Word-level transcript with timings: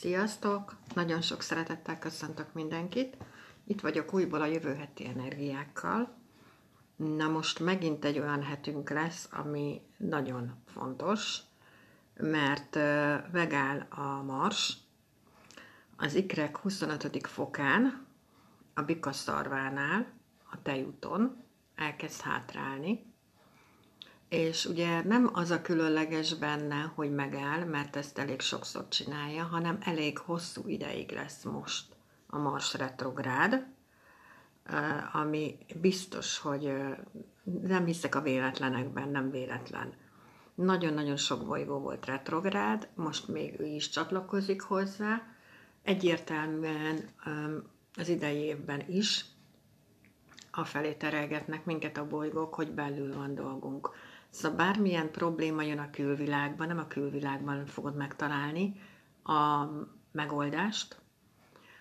Sziasztok! 0.00 0.76
Nagyon 0.94 1.20
sok 1.20 1.42
szeretettel 1.42 1.98
köszöntök 1.98 2.52
mindenkit. 2.52 3.16
Itt 3.64 3.80
vagyok 3.80 4.14
újból 4.14 4.40
a 4.40 4.46
jövő 4.46 4.74
heti 4.74 5.06
energiákkal. 5.06 6.16
Na 6.96 7.28
most 7.28 7.58
megint 7.58 8.04
egy 8.04 8.18
olyan 8.18 8.42
hetünk 8.42 8.90
lesz, 8.90 9.28
ami 9.32 9.80
nagyon 9.96 10.54
fontos, 10.66 11.38
mert 12.14 12.74
megáll 13.32 13.86
a 13.88 14.22
Mars 14.22 14.76
az 15.96 16.14
ikrek 16.14 16.56
25. 16.56 17.26
fokán, 17.26 18.06
a 18.74 18.82
Bikaszarvánál, 18.82 20.06
a 20.50 20.62
tejúton 20.62 21.44
elkezd 21.74 22.20
hátrálni, 22.20 23.09
és 24.30 24.64
ugye 24.64 25.02
nem 25.02 25.30
az 25.32 25.50
a 25.50 25.62
különleges 25.62 26.34
benne, 26.34 26.92
hogy 26.94 27.14
megáll, 27.14 27.64
mert 27.64 27.96
ezt 27.96 28.18
elég 28.18 28.40
sokszor 28.40 28.88
csinálja, 28.88 29.44
hanem 29.44 29.78
elég 29.80 30.18
hosszú 30.18 30.68
ideig 30.68 31.10
lesz 31.10 31.42
most 31.42 31.84
a 32.26 32.38
Mars 32.38 32.74
retrográd, 32.74 33.66
ami 35.12 35.58
biztos, 35.80 36.38
hogy 36.38 36.72
nem 37.62 37.84
hiszek 37.84 38.14
a 38.14 38.20
véletlenekben, 38.20 39.08
nem 39.08 39.30
véletlen. 39.30 39.92
Nagyon-nagyon 40.54 41.16
sok 41.16 41.46
bolygó 41.46 41.78
volt 41.78 42.06
retrográd, 42.06 42.88
most 42.94 43.28
még 43.28 43.60
ő 43.60 43.64
is 43.66 43.88
csatlakozik 43.88 44.60
hozzá. 44.60 45.22
Egyértelműen 45.82 47.08
az 47.96 48.08
idei 48.08 48.38
évben 48.38 48.82
is 48.88 49.24
afelé 50.50 50.92
terelgetnek 50.92 51.64
minket 51.64 51.96
a 51.96 52.08
bolygók, 52.08 52.54
hogy 52.54 52.70
belül 52.70 53.14
van 53.14 53.34
dolgunk 53.34 53.90
Szóval 54.30 54.56
bármilyen 54.56 55.10
probléma 55.10 55.62
jön 55.62 55.78
a 55.78 55.90
külvilágban, 55.90 56.66
nem 56.66 56.78
a 56.78 56.86
külvilágban 56.86 57.66
fogod 57.66 57.96
megtalálni 57.96 58.80
a 59.24 59.64
megoldást, 60.12 61.00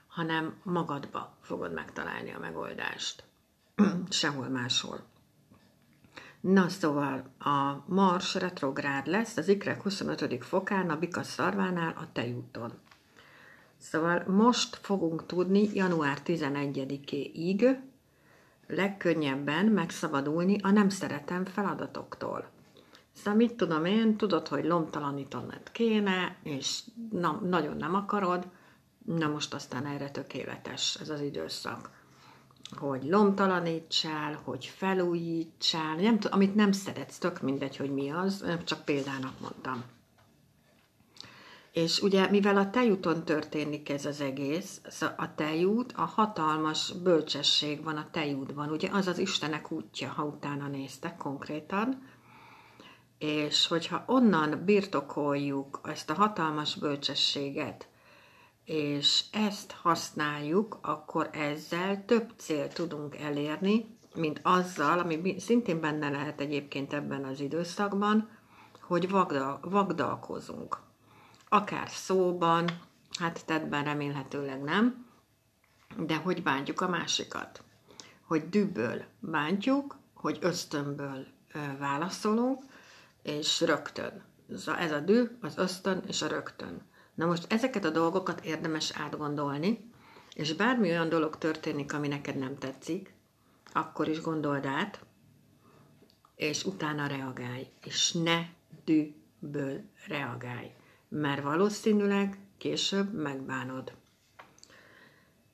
hanem 0.07 0.60
magadba 0.63 1.38
fogod 1.41 1.73
megtalálni 1.73 2.34
a 2.34 2.40
megoldást. 2.40 3.23
Sehol 4.10 4.48
máshol. 4.48 4.99
Na 6.41 6.70
szóval 6.70 7.23
a 7.40 7.84
Mars 7.85 8.35
retrográd 8.35 9.07
lesz 9.07 9.38
az 9.38 9.48
ikrek 9.48 9.82
25. 9.82 10.45
fokán, 10.45 10.90
a 10.90 10.98
Bika 10.98 11.23
szarvánál, 11.23 11.93
a 11.98 12.12
tejúton. 12.12 12.71
Szóval 13.77 14.23
most 14.27 14.76
fogunk 14.76 15.26
tudni 15.26 15.70
január 15.73 16.21
11-éig 16.26 17.77
legkönnyebben 18.70 19.65
megszabadulni 19.65 20.57
a 20.62 20.71
nem 20.71 20.89
szeretem 20.89 21.45
feladatoktól. 21.45 22.49
Szóval 23.11 23.34
mit 23.34 23.53
tudom 23.55 23.85
én, 23.85 24.17
tudod, 24.17 24.48
hogy 24.48 24.65
lomtalanítanod 24.65 25.71
kéne, 25.71 26.35
és 26.43 26.81
na, 27.11 27.31
nagyon 27.31 27.77
nem 27.77 27.95
akarod, 27.95 28.48
na 29.05 29.27
most 29.27 29.53
aztán 29.53 29.85
erre 29.85 30.11
tökéletes 30.11 30.95
ez 31.01 31.09
az 31.09 31.21
időszak. 31.21 31.89
Hogy 32.77 33.03
lomtalanítsál, 33.03 34.39
hogy 34.43 34.65
felújítsál, 34.65 35.95
nem, 35.95 36.17
amit 36.29 36.55
nem 36.55 36.71
szeretsz, 36.71 37.17
tök 37.17 37.41
mindegy, 37.41 37.77
hogy 37.77 37.93
mi 37.93 38.09
az, 38.09 38.45
csak 38.63 38.85
példának 38.85 39.39
mondtam. 39.39 39.83
És 41.71 42.01
ugye, 42.01 42.29
mivel 42.29 42.57
a 42.57 42.70
tejúton 42.70 43.25
történik 43.25 43.89
ez 43.89 44.05
az 44.05 44.21
egész, 44.21 44.81
a 45.17 45.35
tejút, 45.35 45.93
a 45.95 46.01
hatalmas 46.01 46.93
bölcsesség 47.03 47.84
van 47.84 47.98
a 47.98 48.09
tejútban, 48.11 48.70
ugye 48.70 48.89
az 48.91 49.07
az 49.07 49.17
Istenek 49.17 49.71
útja, 49.71 50.09
ha 50.09 50.23
utána 50.23 50.67
néztek 50.67 51.17
konkrétan, 51.17 52.07
és 53.17 53.67
hogyha 53.67 54.03
onnan 54.07 54.61
birtokoljuk 54.65 55.81
ezt 55.84 56.09
a 56.09 56.13
hatalmas 56.13 56.76
bölcsességet, 56.76 57.87
és 58.65 59.23
ezt 59.31 59.71
használjuk, 59.71 60.79
akkor 60.81 61.29
ezzel 61.31 62.05
több 62.05 62.31
cél 62.37 62.67
tudunk 62.67 63.17
elérni, 63.17 63.98
mint 64.16 64.39
azzal, 64.44 64.99
ami 64.99 65.35
szintén 65.39 65.79
benne 65.79 66.09
lehet 66.09 66.41
egyébként 66.41 66.94
ebben 66.94 67.23
az 67.23 67.39
időszakban, 67.39 68.29
hogy 68.81 69.09
vagdal, 69.09 69.59
vagdalkozunk 69.61 70.88
akár 71.49 71.89
szóban, 71.89 72.69
hát 73.19 73.45
tettben 73.45 73.83
remélhetőleg 73.83 74.61
nem, 74.61 75.05
de 75.97 76.15
hogy 76.15 76.43
bántjuk 76.43 76.81
a 76.81 76.89
másikat. 76.89 77.63
Hogy 78.21 78.49
dübből 78.49 79.03
bántjuk, 79.19 79.97
hogy 80.13 80.38
ösztönből 80.41 81.27
válaszolunk, 81.79 82.63
és 83.23 83.61
rögtön. 83.61 84.23
Ez 84.77 84.91
a 84.91 84.99
dű, 84.99 85.23
az 85.41 85.57
ösztön 85.57 86.03
és 86.07 86.21
a 86.21 86.27
rögtön. 86.27 86.81
Na 87.13 87.25
most 87.25 87.53
ezeket 87.53 87.85
a 87.85 87.89
dolgokat 87.89 88.45
érdemes 88.45 88.91
átgondolni, 88.91 89.91
és 90.33 90.53
bármi 90.53 90.89
olyan 90.89 91.09
dolog 91.09 91.38
történik, 91.38 91.93
ami 91.93 92.07
neked 92.07 92.38
nem 92.38 92.57
tetszik, 92.57 93.13
akkor 93.73 94.07
is 94.07 94.21
gondold 94.21 94.65
át, 94.65 95.05
és 96.35 96.65
utána 96.65 97.07
reagálj, 97.07 97.67
és 97.83 98.11
ne 98.11 98.45
dűből 98.85 99.81
reagálj 100.07 100.73
mert 101.09 101.43
valószínűleg 101.43 102.37
később 102.57 103.13
megbánod. 103.13 103.93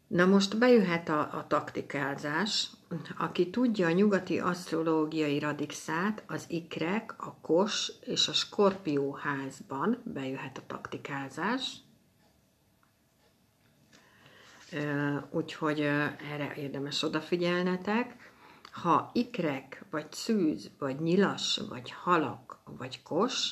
Na 0.07 0.25
most 0.25 0.57
bejöhet 0.57 1.09
a, 1.09 1.19
a 1.19 1.45
taktikázás. 1.47 2.69
Aki 3.17 3.49
tudja 3.49 3.87
a 3.87 3.91
nyugati 3.91 4.39
asztrológiai 4.39 5.39
radixát, 5.39 6.23
az 6.27 6.45
ikrek, 6.47 7.15
a 7.17 7.37
kos 7.41 7.91
és 8.01 8.27
a 8.27 8.33
skorpió 8.33 9.13
házban 9.13 10.01
bejöhet 10.03 10.57
a 10.57 10.63
taktikázás. 10.67 11.77
Úgyhogy 15.29 15.79
erre 15.79 16.53
érdemes 16.55 17.03
odafigyelnetek. 17.03 18.33
Ha 18.71 19.09
ikrek, 19.13 19.85
vagy 19.89 20.11
szűz, 20.11 20.71
vagy 20.79 20.99
nyilas, 20.99 21.61
vagy 21.69 21.91
halak, 21.91 22.57
vagy 22.77 23.03
kos, 23.03 23.51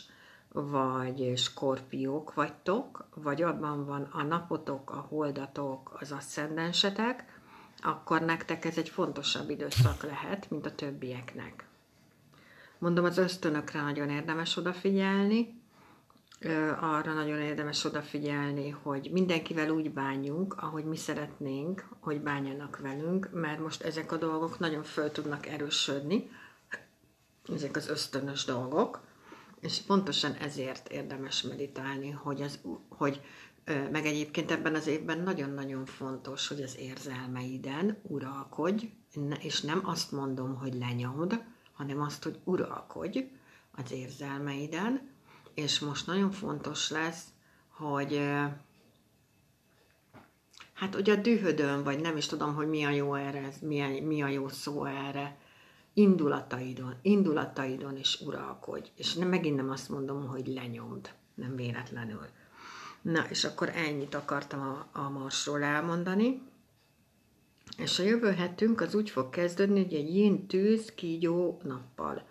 vagy 0.53 1.37
skorpiók 1.37 2.33
vagytok, 2.33 3.05
vagy 3.15 3.41
abban 3.41 3.85
van 3.85 4.01
a 4.11 4.23
napotok, 4.23 4.91
a 4.91 5.05
holdatok, 5.09 5.97
az 5.99 6.11
asszendensetek, 6.11 7.41
akkor 7.81 8.21
nektek 8.21 8.65
ez 8.65 8.77
egy 8.77 8.89
fontosabb 8.89 9.49
időszak 9.49 10.03
lehet, 10.03 10.49
mint 10.49 10.65
a 10.65 10.75
többieknek. 10.75 11.67
Mondom, 12.77 13.05
az 13.05 13.17
ösztönökre 13.17 13.81
nagyon 13.81 14.09
érdemes 14.09 14.57
odafigyelni, 14.57 15.61
arra 16.79 17.13
nagyon 17.13 17.39
érdemes 17.39 17.83
odafigyelni, 17.83 18.69
hogy 18.69 19.09
mindenkivel 19.11 19.69
úgy 19.69 19.91
bánjunk, 19.91 20.53
ahogy 20.61 20.83
mi 20.83 20.95
szeretnénk, 20.95 21.87
hogy 21.99 22.21
bánjanak 22.21 22.79
velünk, 22.79 23.29
mert 23.31 23.59
most 23.59 23.81
ezek 23.81 24.11
a 24.11 24.17
dolgok 24.17 24.59
nagyon 24.59 24.83
föl 24.83 25.11
tudnak 25.11 25.47
erősödni, 25.47 26.29
ezek 27.53 27.75
az 27.75 27.89
ösztönös 27.89 28.45
dolgok, 28.45 28.99
és 29.63 29.81
pontosan 29.81 30.33
ezért 30.33 30.89
érdemes 30.89 31.41
meditálni, 31.41 32.09
hogy, 32.09 32.41
az, 32.41 32.59
hogy 32.89 33.21
meg 33.65 34.05
egyébként 34.05 34.51
ebben 34.51 34.75
az 34.75 34.87
évben 34.87 35.19
nagyon-nagyon 35.19 35.85
fontos, 35.85 36.47
hogy 36.47 36.61
az 36.61 36.77
érzelmeiden 36.79 37.99
uralkodj, 38.01 38.85
és 39.39 39.61
nem 39.61 39.81
azt 39.85 40.11
mondom, 40.11 40.55
hogy 40.55 40.73
lenyomd, 40.73 41.43
hanem 41.73 42.01
azt, 42.01 42.23
hogy 42.23 42.39
uralkodj 42.43 43.19
az 43.71 43.91
érzelmeiden, 43.91 45.09
és 45.53 45.79
most 45.79 46.07
nagyon 46.07 46.31
fontos 46.31 46.89
lesz, 46.89 47.23
hogy 47.67 48.29
hát 50.73 50.93
hogy 50.93 51.09
a 51.09 51.15
dühödön, 51.15 51.83
vagy 51.83 51.99
nem 51.99 52.17
is 52.17 52.25
tudom, 52.25 52.55
hogy 52.55 52.67
mi 52.67 52.83
a 52.83 52.89
jó 52.89 53.13
erre, 53.13 53.49
mi 53.61 53.81
a, 53.81 53.87
mi 53.87 54.21
a 54.21 54.27
jó 54.27 54.47
szó 54.47 54.85
erre, 54.85 55.37
indulataidon, 55.93 56.95
indulataidon 57.01 57.97
is 57.97 58.21
uralkodj. 58.21 58.89
És 58.95 59.13
nem, 59.13 59.27
megint 59.27 59.55
nem 59.55 59.69
azt 59.69 59.89
mondom, 59.89 60.27
hogy 60.27 60.47
lenyomd, 60.47 61.09
nem 61.33 61.55
véletlenül. 61.55 62.25
Na, 63.01 63.29
és 63.29 63.43
akkor 63.43 63.69
ennyit 63.75 64.15
akartam 64.15 64.61
a, 64.61 64.99
a 64.99 65.09
Marsról 65.09 65.63
elmondani. 65.63 66.41
És 67.77 67.99
a 67.99 68.03
jövő 68.03 68.31
hetünk 68.31 68.81
az 68.81 68.95
úgy 68.95 69.09
fog 69.09 69.29
kezdődni, 69.29 69.83
hogy 69.83 69.93
egy 69.93 70.15
yin 70.15 70.47
tűz 70.47 70.93
kígyó 70.95 71.61
nappal. 71.63 72.27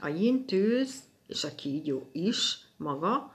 A 0.00 0.08
yin 0.08 0.46
tűz 0.46 1.02
és 1.26 1.44
a 1.44 1.54
kígyó 1.54 2.08
is 2.12 2.58
maga 2.76 3.34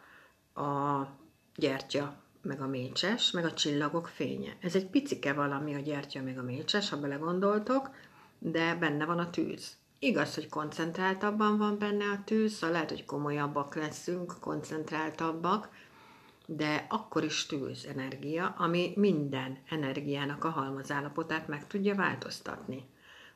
a 0.53 1.07
gyertya, 1.55 2.15
meg 2.41 2.61
a 2.61 2.67
mécses, 2.67 3.31
meg 3.31 3.45
a 3.45 3.53
csillagok 3.53 4.07
fénye. 4.07 4.57
Ez 4.59 4.75
egy 4.75 4.85
picike 4.85 5.33
valami 5.33 5.75
a 5.75 5.79
gyertya, 5.79 6.21
meg 6.21 6.37
a 6.37 6.43
mécses, 6.43 6.89
ha 6.89 6.99
belegondoltok, 6.99 7.89
de 8.39 8.75
benne 8.75 9.05
van 9.05 9.19
a 9.19 9.29
tűz. 9.29 9.77
Igaz, 9.99 10.35
hogy 10.35 10.49
koncentráltabban 10.49 11.57
van 11.57 11.77
benne 11.77 12.05
a 12.05 12.23
tűz, 12.23 12.53
szóval 12.53 12.71
lehet, 12.71 12.89
hogy 12.89 13.05
komolyabbak 13.05 13.75
leszünk, 13.75 14.33
koncentráltabbak, 14.39 15.69
de 16.45 16.85
akkor 16.89 17.23
is 17.23 17.45
tűz 17.45 17.85
energia, 17.85 18.53
ami 18.57 18.93
minden 18.95 19.57
energiának 19.69 20.43
a 20.43 20.49
halmazállapotát 20.49 21.47
meg 21.47 21.67
tudja 21.67 21.95
változtatni. 21.95 22.85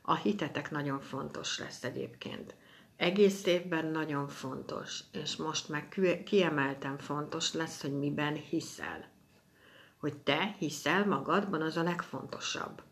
A 0.02 0.14
hitetek 0.14 0.70
nagyon 0.70 1.00
fontos 1.00 1.58
lesz 1.58 1.84
egyébként. 1.84 2.54
Egész 2.96 3.46
évben 3.46 3.86
nagyon 3.86 4.28
fontos, 4.28 5.00
és 5.12 5.36
most 5.36 5.68
meg 5.68 5.88
kiemelten 6.24 6.98
fontos 6.98 7.52
lesz, 7.52 7.80
hogy 7.80 7.98
miben 7.98 8.34
hiszel. 8.34 9.08
hogy 9.96 10.16
te 10.16 10.54
hiszel 10.58 11.06
magadban, 11.06 11.62
az 11.62 11.76
a 11.76 11.82
legfontosabb. 11.82 12.82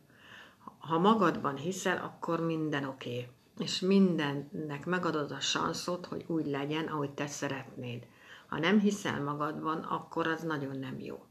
Ha 0.89 0.99
magadban 0.99 1.57
hiszel, 1.57 1.97
akkor 1.97 2.41
minden 2.41 2.85
oké. 2.85 3.11
Okay. 3.11 3.29
És 3.59 3.81
mindennek 3.81 4.87
megadod 4.87 5.31
a 5.31 5.41
sanszot, 5.41 6.07
hogy 6.07 6.25
úgy 6.27 6.47
legyen, 6.47 6.87
ahogy 6.87 7.11
te 7.11 7.27
szeretnéd. 7.27 8.07
Ha 8.47 8.59
nem 8.59 8.79
hiszel 8.81 9.23
magadban, 9.23 9.79
akkor 9.79 10.27
az 10.27 10.43
nagyon 10.43 10.79
nem 10.79 10.99
jó. 10.99 11.25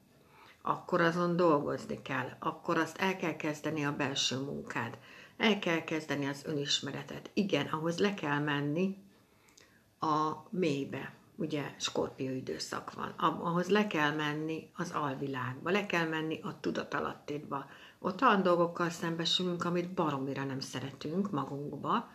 Akkor 0.62 1.02
azon 1.02 1.36
dolgozni 1.36 2.02
kell, 2.02 2.30
akkor 2.40 2.78
azt 2.78 2.98
el 2.98 3.16
kell 3.16 3.36
kezdeni 3.36 3.86
a 3.86 3.96
belső 3.96 4.40
munkád, 4.40 4.98
el 5.38 5.60
kell 5.60 5.84
kezdeni 5.84 6.26
az 6.26 6.44
önismeretet. 6.46 7.30
Igen, 7.34 7.66
ahhoz 7.66 8.00
le 8.00 8.14
kell 8.14 8.40
menni 8.40 8.98
a 10.00 10.32
mélybe, 10.50 11.14
ugye 11.38 11.74
skorpió 11.78 12.32
időszak 12.32 12.94
van, 12.94 13.14
ahhoz 13.18 13.70
le 13.70 13.88
kell 13.88 14.12
menni 14.12 14.70
az 14.76 14.92
alvilágba, 14.92 15.70
le 15.70 15.86
kell 15.86 16.08
menni 16.08 16.40
a 16.44 16.60
tudatalattétba. 16.60 17.66
Ott 18.00 18.22
olyan 18.22 18.44
dolgokkal 18.44 18.90
szembesülünk, 18.90 19.66
amit 19.66 19.94
baromira 19.94 20.44
nem 20.44 20.60
szeretünk 20.60 21.32
magunkba, 21.32 22.10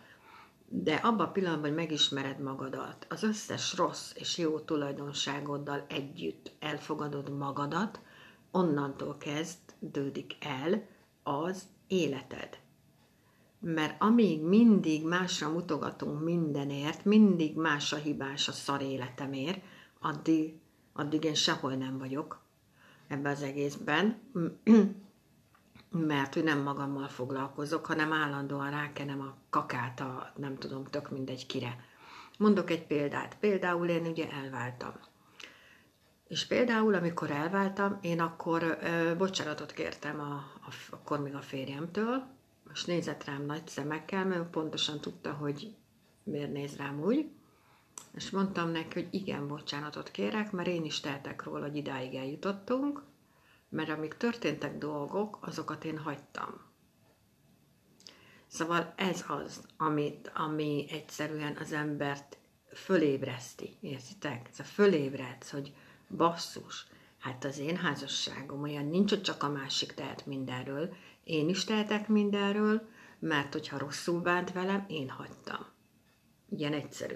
de 0.67 0.95
abban 0.95 1.25
a 1.25 1.31
pillanatban, 1.31 1.67
hogy 1.67 1.77
megismered 1.77 2.39
magadat, 2.39 3.05
az 3.09 3.23
összes 3.23 3.75
rossz 3.75 4.11
és 4.15 4.37
jó 4.37 4.59
tulajdonságoddal 4.59 5.85
együtt 5.89 6.51
elfogadod 6.59 7.37
magadat, 7.37 7.99
onnantól 8.51 9.17
kezdődik 9.17 10.35
el 10.39 10.87
az 11.23 11.63
életed. 11.87 12.62
Mert 13.65 14.01
amíg 14.01 14.41
mindig 14.41 15.05
másra 15.05 15.49
mutogatunk 15.49 16.23
mindenért, 16.23 17.05
mindig 17.05 17.55
más 17.55 17.93
a 17.93 17.95
hibás 17.95 18.47
a 18.47 18.51
szar 18.51 18.81
életemért, 18.81 19.61
addig, 19.99 20.53
addig 20.93 21.23
én 21.23 21.33
sehol 21.33 21.73
nem 21.73 21.97
vagyok 21.97 22.41
ebben 23.07 23.31
az 23.31 23.41
egészben, 23.41 24.19
mert 25.89 26.33
hogy 26.33 26.43
nem 26.43 26.59
magammal 26.59 27.07
foglalkozok, 27.07 27.85
hanem 27.85 28.13
állandóan 28.13 28.71
rákenem 28.71 29.21
a 29.21 29.35
kakát 29.49 29.99
a 29.99 30.33
nem 30.35 30.57
tudom, 30.57 30.85
tök 30.85 31.11
mindegy 31.11 31.45
kire. 31.45 31.85
Mondok 32.37 32.69
egy 32.69 32.87
példát. 32.87 33.37
Például 33.39 33.87
én 33.87 34.05
ugye 34.05 34.29
elváltam. 34.31 34.93
És 36.27 36.47
például, 36.47 36.93
amikor 36.93 37.31
elváltam, 37.31 37.97
én 38.01 38.19
akkor 38.19 38.77
ö, 38.81 39.15
bocsánatot 39.17 39.71
kértem 39.71 40.19
a, 40.19 40.33
a, 40.67 40.73
akkor 40.89 41.19
még 41.19 41.35
a 41.35 41.41
férjemtől, 41.41 42.27
és 42.73 42.85
nézett 42.85 43.23
rám 43.23 43.45
nagy 43.45 43.67
szemekkel, 43.67 44.25
mert 44.25 44.49
pontosan 44.49 44.99
tudta, 44.99 45.33
hogy 45.33 45.75
miért 46.23 46.51
néz 46.51 46.75
rám 46.75 47.01
úgy, 47.03 47.29
és 48.15 48.29
mondtam 48.29 48.69
neki, 48.69 49.01
hogy 49.01 49.13
igen, 49.13 49.47
bocsánatot 49.47 50.11
kérek, 50.11 50.51
mert 50.51 50.67
én 50.67 50.83
is 50.83 50.99
tehetek 50.99 51.43
róla, 51.43 51.65
hogy 51.65 51.75
idáig 51.75 52.15
eljutottunk, 52.15 53.03
mert 53.69 53.89
amíg 53.89 54.17
történtek 54.17 54.77
dolgok, 54.77 55.37
azokat 55.41 55.85
én 55.85 55.97
hagytam. 55.97 56.61
Szóval 58.47 58.93
ez 58.95 59.23
az, 59.27 59.67
amit, 59.77 60.31
ami 60.33 60.85
egyszerűen 60.89 61.57
az 61.57 61.71
embert 61.71 62.37
fölébreszti, 62.73 63.77
érzitek? 63.79 64.49
Ez 64.51 64.59
a 64.59 64.63
fölébredsz, 64.63 65.51
hogy 65.51 65.73
basszus, 66.09 66.87
hát 67.19 67.45
az 67.45 67.57
én 67.57 67.77
házasságom 67.77 68.61
olyan 68.61 68.85
nincs, 68.85 69.09
hogy 69.09 69.21
csak 69.21 69.43
a 69.43 69.49
másik 69.49 69.93
tehet 69.93 70.25
mindenről, 70.25 70.93
én 71.23 71.49
is 71.49 71.63
tehetek 71.63 72.07
mindenről, 72.07 72.87
mert 73.19 73.53
hogyha 73.53 73.77
rosszul 73.77 74.21
bánt 74.21 74.51
velem, 74.51 74.85
én 74.87 75.09
hagytam. 75.09 75.65
Ilyen 76.49 76.73
egyszerű. 76.73 77.15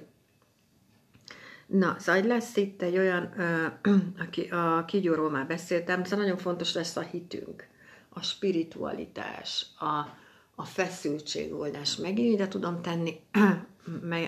Na, 1.68 1.96
szóval 2.00 2.22
lesz 2.22 2.56
itt 2.56 2.82
egy 2.82 2.98
olyan, 2.98 3.34
aki, 4.26 4.42
a 4.42 4.86
kígyóról 4.86 5.30
már 5.30 5.48
beszéltem, 5.48 6.04
szóval 6.04 6.20
nagyon 6.26 6.38
fontos 6.38 6.74
lesz 6.74 6.96
a 6.96 7.02
hitünk, 7.02 7.68
a 8.10 8.22
spiritualitás, 8.22 9.66
a, 9.80 10.18
a 10.56 10.64
feszültségoldás. 10.64 11.96
Megint 11.96 12.34
ide 12.34 12.48
tudom 12.48 12.82
tenni 12.82 13.20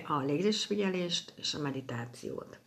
a 0.08 0.20
légzésfigyelést 0.20 1.34
és 1.36 1.54
a 1.54 1.60
meditációt. 1.60 2.59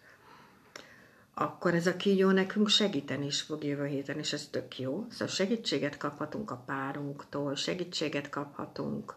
Akkor 1.43 1.75
ez 1.75 1.87
a 1.87 1.97
kígyó 1.97 2.31
nekünk 2.31 2.69
segíteni 2.69 3.27
is 3.27 3.41
fog 3.41 3.65
jövő 3.65 3.87
héten, 3.87 4.19
és 4.19 4.33
ez 4.33 4.49
tök 4.51 4.79
jó. 4.79 5.07
Szóval 5.11 5.27
segítséget 5.27 5.97
kaphatunk 5.97 6.51
a 6.51 6.63
párunktól, 6.67 7.55
segítséget 7.55 8.29
kaphatunk 8.29 9.15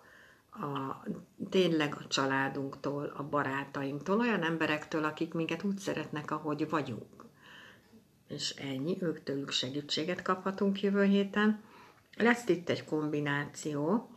a, 0.51 1.03
tényleg 1.49 1.95
a 1.99 2.07
családunktól, 2.07 3.13
a 3.17 3.23
barátainktól, 3.23 4.19
olyan 4.19 4.43
emberektől, 4.43 5.03
akik 5.03 5.33
minket 5.33 5.63
úgy 5.63 5.77
szeretnek, 5.77 6.31
ahogy 6.31 6.69
vagyunk. 6.69 7.25
És 8.27 8.49
ennyi, 8.49 8.97
ők 9.01 9.23
tőlük 9.23 9.51
segítséget 9.51 10.21
kaphatunk 10.21 10.81
jövő 10.81 11.03
héten. 11.03 11.63
Lesz 12.17 12.47
itt 12.47 12.69
egy 12.69 12.83
kombináció, 12.83 14.09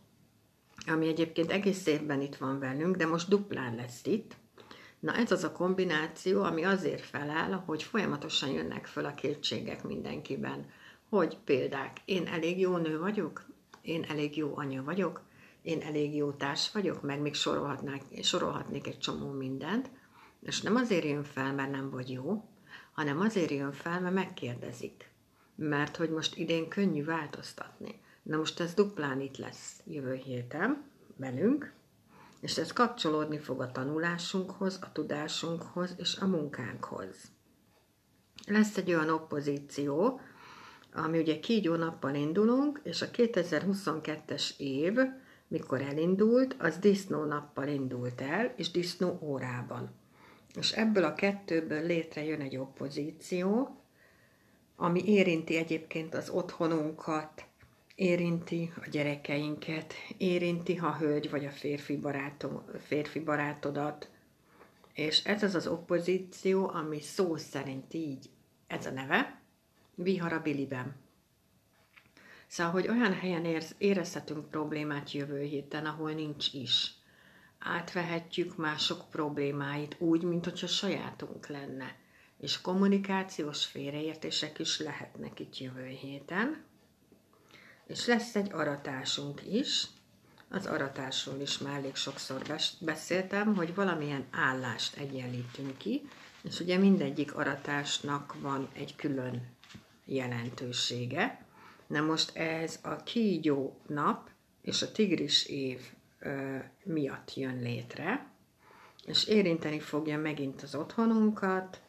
ami 0.87 1.09
egyébként 1.09 1.51
egész 1.51 1.87
évben 1.87 2.21
itt 2.21 2.37
van 2.37 2.59
velünk, 2.59 2.97
de 2.97 3.07
most 3.07 3.29
duplán 3.29 3.75
lesz 3.75 4.07
itt. 4.07 4.37
Na 5.01 5.15
ez 5.15 5.33
az 5.33 5.45
a 5.45 5.53
kombináció, 5.53 6.43
ami 6.43 6.65
azért 6.65 7.05
felel, 7.05 7.63
hogy 7.67 7.83
folyamatosan 7.83 8.51
jönnek 8.51 8.87
föl 8.87 9.05
a 9.05 9.15
kétségek 9.15 9.85
mindenkiben. 9.85 10.67
Hogy 11.09 11.39
példák, 11.45 11.97
én 12.05 12.27
elég 12.27 12.61
jó 12.61 12.77
nő 12.77 12.99
vagyok, 12.99 13.47
én 13.83 14.05
elég 14.09 14.37
jó 14.37 14.57
anya 14.57 14.83
vagyok, 14.83 15.23
én 15.63 15.81
elég 15.81 16.15
jó 16.15 16.31
társ 16.31 16.73
vagyok, 16.73 17.03
meg 17.03 17.21
még 17.21 17.35
sorolhatnék, 17.35 18.25
sorolhatnék 18.25 18.87
egy 18.87 18.99
csomó 18.99 19.31
mindent, 19.31 19.91
és 20.43 20.61
nem 20.61 20.77
azért 20.77 21.05
jön 21.05 21.25
fel, 21.25 21.55
mert 21.55 21.71
nem 21.71 21.91
vagy 21.91 22.11
jó, 22.11 22.45
hanem 22.93 23.21
azért 23.21 23.51
jön 23.51 23.73
fel, 23.73 24.01
mert 24.01 24.15
megkérdezik. 24.15 25.11
Mert 25.55 25.97
hogy 25.97 26.11
most 26.11 26.37
idén 26.37 26.69
könnyű 26.69 27.05
változtatni. 27.05 28.01
Na 28.23 28.37
most 28.37 28.61
ez 28.61 28.75
duplán 28.75 29.21
itt 29.21 29.37
lesz 29.37 29.81
jövő 29.85 30.15
héten 30.15 30.85
velünk, 31.17 31.73
és 32.41 32.59
ez 32.59 32.73
kapcsolódni 32.73 33.39
fog 33.39 33.61
a 33.61 33.73
tanulásunkhoz, 33.73 34.79
a 34.83 34.93
tudásunkhoz 34.93 35.95
és 35.97 36.17
a 36.17 36.27
munkánkhoz. 36.27 37.17
Lesz 38.47 38.77
egy 38.77 38.93
olyan 38.93 39.11
oppozíció, 39.11 40.21
ami 40.93 41.19
ugye 41.19 41.41
kígyó 41.41 41.75
nappal 41.75 42.15
indulunk, 42.15 42.81
és 42.83 43.03
a 43.03 43.11
2022-es 43.11 44.57
év 44.57 44.99
mikor 45.49 45.81
elindult, 45.81 46.57
az 46.59 46.77
disznó 46.77 47.25
nappal 47.25 47.69
indult 47.69 48.21
el, 48.21 48.53
és 48.57 48.71
disznó 48.71 49.19
órában. 49.23 49.91
És 50.55 50.73
ebből 50.73 51.05
a 51.05 51.15
kettőből 51.15 51.87
létrejön 51.87 52.41
egy 52.41 52.57
oppozíció, 52.57 53.77
ami 54.77 55.09
érinti 55.09 55.57
egyébként 55.57 56.15
az 56.15 56.31
otthonunkat, 56.31 57.48
érinti 57.99 58.73
a 58.77 58.89
gyerekeinket, 58.89 59.95
érinti, 60.17 60.75
ha 60.75 60.97
hölgy 60.97 61.31
vagy 61.31 61.45
a 61.45 61.51
férfi, 61.51 61.97
barátom, 61.97 62.65
férfi 62.87 63.21
barátodat. 63.21 64.09
És 64.95 65.25
ez 65.25 65.43
az 65.43 65.55
az 65.55 65.67
oppozíció, 65.67 66.69
ami 66.69 67.01
szó 67.01 67.37
szerint 67.37 67.95
így, 67.95 68.31
ez 68.67 68.87
a 68.87 68.91
neve, 68.91 69.41
vihar 69.95 70.33
a 70.33 70.41
biliben. 70.43 70.97
Szóval, 72.47 72.73
hogy 72.73 72.89
olyan 72.89 73.13
helyen 73.13 73.63
érezhetünk 73.79 74.51
problémát 74.51 75.13
jövő 75.13 75.43
héten, 75.43 75.87
ahol 75.87 76.13
nincs 76.13 76.53
is. 76.53 76.95
Átvehetjük 77.59 78.57
mások 78.57 79.11
problémáit 79.11 79.97
úgy, 79.99 80.23
mint 80.23 80.45
hogyha 80.45 80.67
sajátunk 80.67 81.47
lenne. 81.47 81.97
És 82.41 82.61
kommunikációs 82.61 83.65
félreértések 83.65 84.59
is 84.59 84.81
lehetnek 84.81 85.41
itt 85.41 85.59
jövő 85.59 85.87
héten. 85.87 86.67
És 87.89 88.07
lesz 88.07 88.35
egy 88.35 88.53
aratásunk 88.53 89.43
is. 89.51 89.87
Az 90.49 90.67
aratásról 90.67 91.41
is 91.41 91.59
már 91.59 91.75
elég 91.75 91.95
sokszor 91.95 92.43
beszéltem, 92.81 93.55
hogy 93.55 93.75
valamilyen 93.75 94.27
állást 94.31 94.97
egyenlítünk 94.97 95.79
ki, 95.79 96.09
és 96.43 96.61
ugye 96.61 96.79
mindegyik 96.79 97.35
aratásnak 97.35 98.35
van 98.41 98.69
egy 98.73 98.97
külön 98.97 99.49
jelentősége. 100.05 101.45
Na 101.87 102.01
most 102.01 102.37
ez 102.37 102.79
a 102.83 102.97
kígyó 102.97 103.81
nap 103.87 104.31
és 104.63 104.83
a 104.83 104.93
tigris 104.93 105.47
év 105.47 105.81
ö, 106.19 106.57
miatt 106.85 107.35
jön 107.35 107.59
létre, 107.59 108.27
és 109.05 109.25
érinteni 109.25 109.81
fogja 109.81 110.19
megint 110.19 110.63
az 110.63 110.75
otthonunkat, 110.75 111.81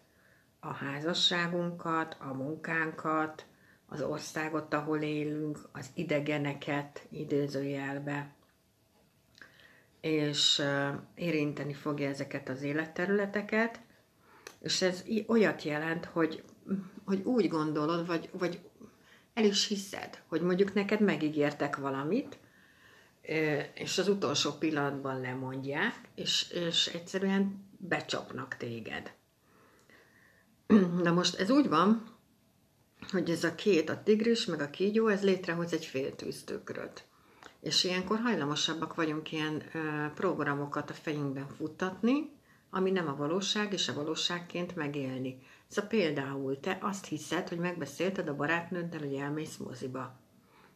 a 0.60 0.74
házasságunkat, 0.74 2.18
a 2.20 2.34
munkánkat, 2.34 3.46
az 3.90 4.02
országot, 4.02 4.74
ahol 4.74 5.02
élünk, 5.02 5.60
az 5.72 5.90
idegeneket 5.94 7.08
idézőjelbe, 7.10 8.34
és 10.02 10.62
érinteni 11.16 11.74
fogja 11.74 12.08
ezeket 12.10 12.50
az 12.50 12.62
életterületeket, 12.62 13.80
és 14.60 14.82
ez 14.82 15.04
olyat 15.28 15.64
jelent, 15.64 16.06
hogy, 16.06 16.44
hogy 17.06 17.22
úgy 17.24 17.48
gondolod, 17.48 18.08
vagy, 18.08 18.30
vagy 18.32 18.60
el 19.34 19.44
is 19.44 19.68
hiszed, 19.68 20.22
hogy 20.28 20.42
mondjuk 20.42 20.74
neked 20.74 21.02
megígértek 21.02 21.78
valamit, 21.78 22.38
és 23.74 23.98
az 23.98 24.08
utolsó 24.08 24.52
pillanatban 24.52 25.22
lemondják, 25.22 26.02
és, 26.16 26.50
és 26.50 26.88
egyszerűen 26.88 27.68
becsapnak 27.78 28.58
téged. 28.58 29.14
Na 31.04 31.12
most 31.12 31.40
ez 31.40 31.50
úgy 31.50 31.70
van, 31.70 32.19
hogy 33.12 33.30
ez 33.30 33.44
a 33.44 33.56
két, 33.56 33.90
a 33.90 34.04
tigris 34.04 34.46
meg 34.46 34.62
a 34.62 34.70
kígyó, 34.70 35.08
ez 35.08 35.24
létrehoz 35.24 35.74
egy 35.74 35.86
féltűztőköröt. 35.86 37.04
És 37.62 37.84
ilyenkor 37.84 38.20
hajlamosabbak 38.20 38.96
vagyunk 38.96 39.32
ilyen 39.32 39.64
ö, 39.74 39.80
programokat 40.16 40.90
a 40.90 40.94
fejünkben 40.94 41.48
futtatni, 41.58 42.32
ami 42.70 42.92
nem 42.92 43.08
a 43.08 43.16
valóság, 43.16 43.74
és 43.74 43.88
a 43.88 43.94
valóságként 43.94 44.76
megélni. 44.76 45.42
Szóval 45.68 45.90
például 45.90 46.60
te 46.60 46.78
azt 46.82 47.06
hiszed, 47.06 47.48
hogy 47.48 47.58
megbeszélted 47.58 48.28
a 48.28 48.36
barátnőddel, 48.36 49.00
hogy 49.00 49.14
elmész 49.14 49.58
moziba. 49.58 50.20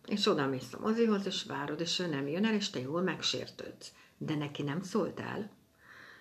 És 0.05 0.27
oda 0.27 0.47
mész 0.47 0.73
a 0.73 0.79
mozihoz, 0.79 1.25
és 1.25 1.43
várod, 1.43 1.79
és 1.79 1.99
ő 1.99 2.07
nem 2.07 2.27
jön 2.27 2.45
el, 2.45 2.53
és 2.53 2.69
te 2.69 2.79
jól 2.79 3.01
megsértődsz. 3.01 3.91
De 4.17 4.35
neki 4.35 4.61
nem 4.61 4.81
szóltál. 4.81 5.51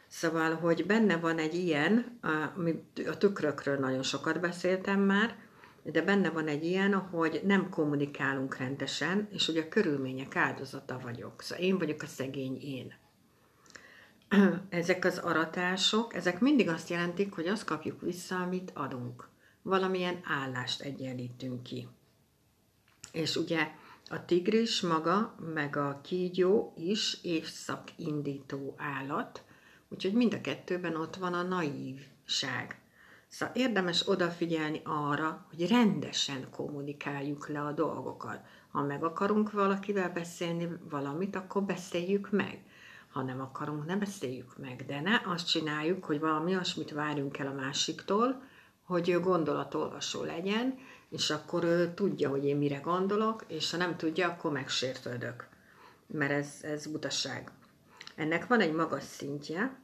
Szóval, 0.09 0.55
hogy 0.55 0.87
benne 0.87 1.17
van 1.17 1.39
egy 1.39 1.55
ilyen, 1.55 2.19
a 3.07 3.17
tükrökről 3.19 3.79
nagyon 3.79 4.03
sokat 4.03 4.41
beszéltem 4.41 5.01
már, 5.01 5.37
de 5.83 6.03
benne 6.03 6.31
van 6.31 6.49
egy 6.49 6.65
ilyen, 6.65 6.95
hogy 6.95 7.41
nem 7.45 7.69
kommunikálunk 7.69 8.57
rendesen, 8.57 9.29
és 9.33 9.47
hogy 9.47 9.57
a 9.57 9.69
körülmények 9.69 10.37
áldozata 10.37 10.99
vagyok. 11.03 11.43
Szóval 11.43 11.65
én 11.65 11.79
vagyok 11.79 12.03
a 12.03 12.07
szegény 12.07 12.61
én. 12.63 12.95
Ezek 14.69 15.05
az 15.05 15.19
aratások, 15.19 16.15
ezek 16.15 16.41
mindig 16.41 16.69
azt 16.69 16.89
jelentik, 16.89 17.33
hogy 17.33 17.47
azt 17.47 17.65
kapjuk 17.65 18.01
vissza, 18.01 18.37
amit 18.37 18.71
adunk. 18.75 19.29
Valamilyen 19.63 20.21
állást 20.25 20.81
egyenlítünk 20.81 21.63
ki. 21.63 21.89
És 23.13 23.37
ugye 23.37 23.71
a 24.09 24.25
tigris 24.25 24.81
maga, 24.81 25.35
meg 25.55 25.77
a 25.77 26.01
kígyó 26.03 26.75
is 26.77 27.19
évszakindító 27.23 28.75
állat, 28.77 29.43
úgyhogy 29.89 30.13
mind 30.13 30.35
a 30.35 30.41
kettőben 30.41 30.97
ott 30.97 31.17
van 31.17 31.35
a 31.35 31.43
naívság. 31.43 32.82
Szóval 33.33 33.55
érdemes 33.55 34.09
odafigyelni 34.09 34.81
arra, 34.85 35.47
hogy 35.49 35.69
rendesen 35.69 36.51
kommunikáljuk 36.51 37.49
le 37.49 37.61
a 37.61 37.73
dolgokat. 37.73 38.41
Ha 38.71 38.83
meg 38.83 39.05
akarunk 39.05 39.53
valakivel 39.53 40.11
beszélni 40.11 40.69
valamit, 40.91 41.37
akkor 41.37 41.63
beszéljük 41.63 42.31
meg. 42.31 42.65
Ha 43.11 43.23
nem 43.23 43.41
akarunk, 43.41 43.87
ne 43.87 43.97
beszéljük 43.97 44.59
meg. 44.59 44.85
De 44.87 45.01
ne 45.01 45.21
azt 45.25 45.49
csináljuk, 45.49 46.05
hogy 46.05 46.21
valami 46.21 46.55
olyasmit 46.55 46.91
várjunk 46.91 47.39
el 47.39 47.47
a 47.47 47.53
másiktól, 47.53 48.43
hogy 48.83 49.09
ő 49.09 49.21
gondolatolvasó 49.21 50.23
legyen, 50.23 50.79
és 51.09 51.31
akkor 51.31 51.65
ő 51.65 51.95
tudja, 51.95 52.31
hogy 52.31 52.45
én 52.45 52.57
mire 52.57 52.79
gondolok, 52.79 53.45
és 53.49 53.71
ha 53.71 53.77
nem 53.77 53.97
tudja, 53.97 54.29
akkor 54.29 54.53
megsértődök. 54.53 55.49
Mert 56.07 56.33
ez, 56.33 56.59
ez 56.63 56.87
butaság. 56.87 57.51
Ennek 58.15 58.47
van 58.47 58.61
egy 58.61 58.73
magas 58.73 59.05
szintje, 59.05 59.82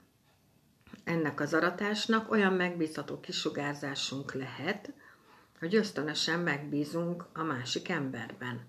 ennek 1.09 1.41
az 1.41 1.55
aratásnak 1.55 2.31
olyan 2.31 2.53
megbízható 2.53 3.21
kisugárzásunk 3.21 4.33
lehet, 4.33 4.93
hogy 5.59 5.75
ösztönösen 5.75 6.41
megbízunk 6.41 7.25
a 7.33 7.43
másik 7.43 7.89
emberben. 7.89 8.61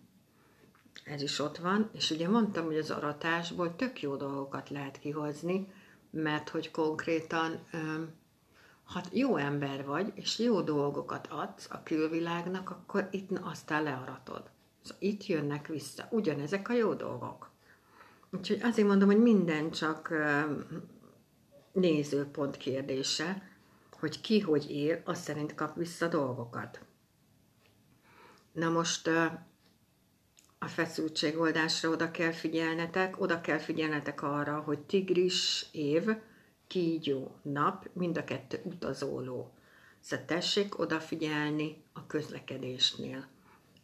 Ez 1.03 1.21
is 1.21 1.39
ott 1.39 1.57
van, 1.57 1.89
és 1.93 2.11
ugye 2.11 2.29
mondtam, 2.29 2.65
hogy 2.65 2.77
az 2.77 2.91
aratásból 2.91 3.75
tök 3.75 4.01
jó 4.01 4.15
dolgokat 4.15 4.69
lehet 4.69 4.99
kihozni, 4.99 5.67
mert 6.09 6.49
hogy 6.49 6.71
konkrétan, 6.71 7.59
ha 8.83 9.01
jó 9.11 9.35
ember 9.35 9.85
vagy, 9.85 10.11
és 10.15 10.39
jó 10.39 10.61
dolgokat 10.61 11.27
adsz 11.27 11.67
a 11.69 11.83
külvilágnak, 11.83 12.69
akkor 12.69 13.07
itt 13.11 13.29
aztán 13.41 13.83
learatod. 13.83 14.43
Szóval 14.81 14.97
itt 14.99 15.25
jönnek 15.25 15.67
vissza 15.67 16.07
ugyanezek 16.09 16.69
a 16.69 16.73
jó 16.73 16.93
dolgok. 16.93 17.49
Úgyhogy 18.31 18.59
azért 18.61 18.87
mondom, 18.87 19.07
hogy 19.07 19.21
minden 19.21 19.71
csak 19.71 20.13
nézőpont 21.71 22.57
kérdése, 22.57 23.49
hogy 23.91 24.21
ki 24.21 24.39
hogy 24.39 24.71
él, 24.71 25.01
az 25.05 25.21
szerint 25.21 25.55
kap 25.55 25.75
vissza 25.75 26.07
dolgokat. 26.07 26.79
Na 28.51 28.69
most 28.69 29.07
a 30.59 30.67
feszültségoldásra 30.67 31.89
oda 31.89 32.11
kell 32.11 32.31
figyelnetek, 32.31 33.21
oda 33.21 33.41
kell 33.41 33.57
figyelnetek 33.57 34.21
arra, 34.21 34.59
hogy 34.59 34.79
tigris 34.79 35.65
év, 35.71 36.03
kígyó 36.67 37.35
nap, 37.41 37.89
mind 37.93 38.17
a 38.17 38.23
kettő 38.23 38.61
utazóló. 38.63 39.53
Szóval 39.99 40.25
tessék 40.25 40.79
odafigyelni 40.79 41.83
a 41.93 42.07
közlekedésnél. 42.07 43.27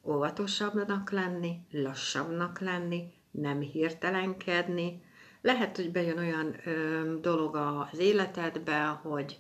Óvatosabbnak 0.04 1.12
lenni, 1.12 1.60
lassabbnak 1.72 2.60
lenni, 2.60 3.14
nem 3.32 3.60
hirtelenkedni, 3.60 5.04
lehet, 5.46 5.76
hogy 5.76 5.92
bejön 5.92 6.18
olyan 6.18 6.56
ö, 6.66 7.20
dolog 7.22 7.56
az 7.56 8.00
életedbe, 8.00 8.86
hogy 8.86 9.40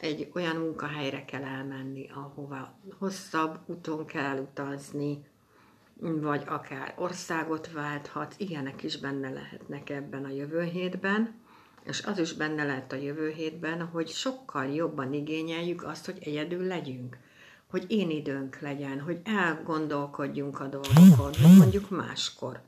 egy 0.00 0.30
olyan 0.34 0.56
munkahelyre 0.56 1.24
kell 1.24 1.42
elmenni, 1.42 2.10
ahova 2.14 2.78
hosszabb 2.98 3.58
úton 3.66 4.06
kell 4.06 4.24
elutazni, 4.24 5.24
vagy 6.00 6.42
akár 6.46 6.94
országot 6.96 7.72
válthat, 7.72 8.34
ilyenek 8.38 8.82
is 8.82 8.98
benne 8.98 9.30
lehetnek 9.30 9.90
ebben 9.90 10.24
a 10.24 10.30
jövő 10.30 10.62
hétben, 10.62 11.34
és 11.84 12.02
az 12.04 12.18
is 12.18 12.32
benne 12.32 12.64
lehet 12.64 12.92
a 12.92 12.96
jövő 12.96 13.30
hétben, 13.30 13.86
hogy 13.86 14.08
sokkal 14.08 14.66
jobban 14.66 15.12
igényeljük 15.12 15.84
azt, 15.84 16.04
hogy 16.04 16.18
egyedül 16.20 16.66
legyünk, 16.66 17.18
hogy 17.70 17.84
én 17.88 18.10
időnk 18.10 18.60
legyen, 18.60 19.00
hogy 19.00 19.20
elgondolkodjunk 19.24 20.60
a 20.60 20.66
dolgokon, 20.66 21.32
mondjuk 21.58 21.90
máskor 21.90 22.60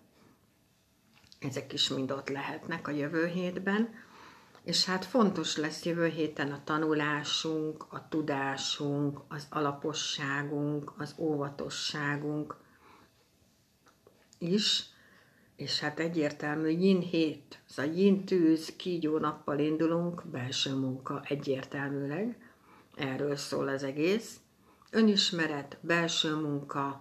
ezek 1.46 1.72
is 1.72 1.88
mind 1.88 2.10
ott 2.10 2.28
lehetnek 2.28 2.88
a 2.88 2.90
jövő 2.90 3.26
hétben. 3.26 3.94
És 4.62 4.84
hát 4.84 5.04
fontos 5.04 5.56
lesz 5.56 5.84
jövő 5.84 6.06
héten 6.06 6.52
a 6.52 6.64
tanulásunk, 6.64 7.86
a 7.92 8.08
tudásunk, 8.08 9.20
az 9.28 9.46
alaposságunk, 9.50 10.92
az 10.98 11.14
óvatosságunk 11.18 12.56
is, 14.38 14.84
és 15.56 15.80
hát 15.80 15.98
egyértelmű 16.00 16.68
yin 16.68 17.00
hét, 17.00 17.62
szóval 17.66 17.92
yin 17.92 18.24
tűz, 18.24 18.76
kígyó 18.76 19.18
nappal 19.18 19.58
indulunk, 19.58 20.26
belső 20.26 20.74
munka 20.74 21.22
egyértelműleg, 21.24 22.38
erről 22.96 23.36
szól 23.36 23.68
az 23.68 23.82
egész. 23.82 24.36
Önismeret, 24.90 25.78
belső 25.80 26.34
munka, 26.34 27.00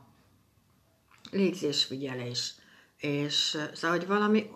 légzésfigyelés, 1.32 2.56
és 2.98 3.58
szóval, 3.74 3.98
hogy 3.98 4.08
valami, 4.08 4.52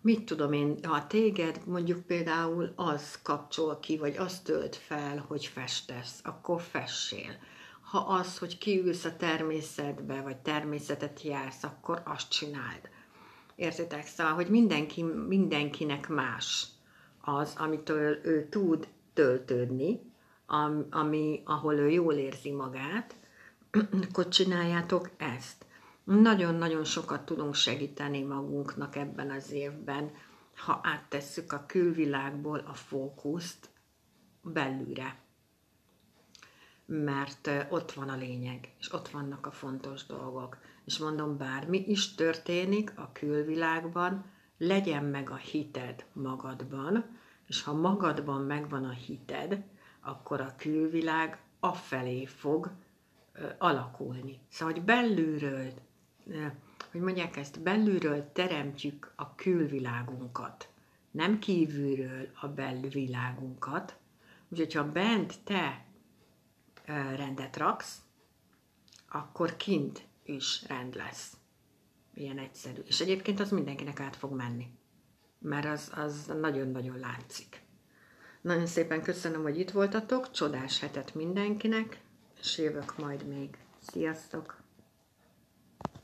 mit 0.00 0.24
tudom 0.24 0.52
én, 0.52 0.78
ha 0.82 1.06
téged 1.06 1.60
mondjuk 1.66 2.00
például 2.06 2.72
az 2.76 3.18
kapcsol 3.22 3.78
ki, 3.80 3.98
vagy 3.98 4.16
az 4.16 4.40
tölt 4.40 4.76
fel, 4.76 5.24
hogy 5.28 5.46
festesz, 5.46 6.20
akkor 6.24 6.60
fessél. 6.60 7.36
Ha 7.80 7.98
az, 7.98 8.38
hogy 8.38 8.58
kiülsz 8.58 9.04
a 9.04 9.16
természetbe, 9.16 10.20
vagy 10.20 10.36
természetet 10.36 11.22
jársz, 11.22 11.62
akkor 11.62 12.02
azt 12.04 12.30
csináld. 12.30 12.88
Értitek? 13.56 14.06
Szóval, 14.06 14.32
hogy 14.32 14.48
mindenki, 14.48 15.02
mindenkinek 15.02 16.08
más 16.08 16.66
az, 17.20 17.54
amitől 17.56 18.18
ő 18.22 18.48
tud 18.48 18.88
töltődni, 19.12 20.00
ami, 20.90 21.42
ahol 21.44 21.74
ő 21.74 21.90
jól 21.90 22.14
érzi 22.14 22.50
magát, 22.50 23.16
akkor 24.08 24.28
csináljátok 24.28 25.10
ezt. 25.16 25.66
Nagyon-nagyon 26.08 26.84
sokat 26.84 27.24
tudunk 27.24 27.54
segíteni 27.54 28.22
magunknak 28.22 28.96
ebben 28.96 29.30
az 29.30 29.52
évben, 29.52 30.10
ha 30.54 30.80
áttesszük 30.82 31.52
a 31.52 31.64
külvilágból 31.66 32.58
a 32.58 32.74
fókuszt 32.74 33.68
belülre. 34.42 35.18
Mert 36.86 37.50
ott 37.70 37.92
van 37.92 38.08
a 38.08 38.16
lényeg, 38.16 38.74
és 38.78 38.92
ott 38.92 39.08
vannak 39.08 39.46
a 39.46 39.50
fontos 39.50 40.06
dolgok. 40.06 40.58
És 40.84 40.98
mondom, 40.98 41.36
bármi 41.36 41.84
is 41.86 42.14
történik 42.14 42.92
a 42.96 43.10
külvilágban, 43.12 44.24
legyen 44.58 45.04
meg 45.04 45.30
a 45.30 45.36
hited 45.36 46.04
magadban, 46.12 47.18
és 47.46 47.62
ha 47.62 47.72
magadban 47.72 48.42
megvan 48.42 48.84
a 48.84 48.92
hited, 48.92 49.62
akkor 50.00 50.40
a 50.40 50.54
külvilág 50.56 51.40
afelé 51.60 52.24
fog 52.24 52.70
alakulni. 53.58 54.40
Szóval, 54.48 54.74
hogy 54.74 54.84
belülről 54.84 55.72
hogy 56.90 57.00
mondják 57.00 57.36
ezt, 57.36 57.60
belülről 57.60 58.32
teremtjük 58.32 59.12
a 59.16 59.34
külvilágunkat, 59.34 60.68
nem 61.10 61.38
kívülről 61.38 62.28
a 62.40 62.48
belvilágunkat. 62.48 63.96
Úgyhogy 64.48 64.72
ha 64.72 64.84
bent 64.84 65.34
te 65.44 65.84
rendet 67.16 67.56
raksz, 67.56 67.98
akkor 69.08 69.56
kint 69.56 70.06
is 70.24 70.64
rend 70.66 70.94
lesz. 70.94 71.36
Ilyen 72.14 72.38
egyszerű. 72.38 72.80
És 72.80 73.00
egyébként 73.00 73.40
az 73.40 73.50
mindenkinek 73.50 74.00
át 74.00 74.16
fog 74.16 74.32
menni. 74.32 74.66
Mert 75.38 75.66
az, 75.66 75.92
az 75.94 76.26
nagyon-nagyon 76.40 76.98
látszik. 76.98 77.62
Nagyon 78.40 78.66
szépen 78.66 79.02
köszönöm, 79.02 79.42
hogy 79.42 79.58
itt 79.58 79.70
voltatok. 79.70 80.30
Csodás 80.30 80.80
hetet 80.80 81.14
mindenkinek, 81.14 82.00
és 82.40 82.58
jövök 82.58 82.98
majd 82.98 83.26
még. 83.26 83.58
Sziasztok! 83.80 84.67